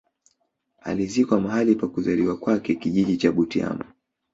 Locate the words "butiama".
3.31-3.85